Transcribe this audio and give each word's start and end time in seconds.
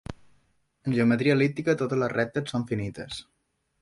En 0.91 0.95
geometria 0.95 1.35
el·líptica, 1.37 1.77
totes 1.81 2.01
les 2.05 2.13
rectes 2.17 2.53
són 2.55 2.67
finites. 2.73 3.21